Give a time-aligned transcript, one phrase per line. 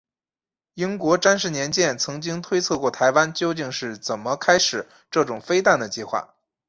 [0.73, 6.33] 英国詹氏年鉴曾经推测过台湾究竟是怎么开始这种飞弹的计划。